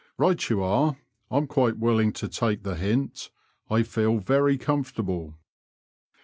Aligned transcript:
•* 0.01 0.03
Right 0.17 0.49
you 0.49 0.63
are. 0.63 0.97
I'm 1.29 1.45
quite 1.45 1.77
willing 1.77 2.11
to 2.13 2.27
take 2.27 2.63
the 2.63 2.73
hint; 2.73 3.29
I 3.69 3.83
feel 3.83 4.17
very 4.17 4.57
comfortable." 4.57 5.35